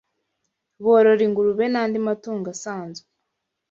borora 0.83 1.21
ingurube 1.27 1.65
n’andi 1.69 1.97
matungo 2.07 2.47
asanzwe 2.55 3.07